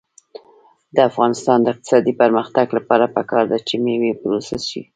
[0.95, 4.81] د افغانستان د اقتصادي پرمختګ لپاره پکار ده چې مېوې پروسس شي.